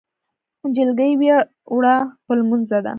جلکۍ 0.75 1.11
ویلوړه 1.19 1.95
په 2.25 2.31
لمونځه 2.39 2.77
ده 2.85 2.89